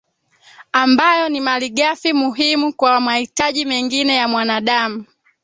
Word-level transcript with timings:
ambayo 0.71 1.29
ni 1.29 1.39
mali 1.41 1.69
ghafi 1.69 2.13
muhimu 2.13 2.73
kwa 2.73 3.01
mahitaji 3.01 3.65
mengine 3.65 4.15
ya 4.15 4.27
mwanadamu 4.27 5.05